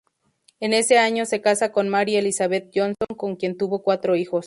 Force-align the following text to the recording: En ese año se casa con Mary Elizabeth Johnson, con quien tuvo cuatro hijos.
En 0.59 0.73
ese 0.73 0.97
año 0.97 1.25
se 1.27 1.41
casa 1.41 1.71
con 1.71 1.87
Mary 1.87 2.15
Elizabeth 2.15 2.71
Johnson, 2.73 3.15
con 3.15 3.35
quien 3.35 3.55
tuvo 3.55 3.83
cuatro 3.83 4.15
hijos. 4.15 4.39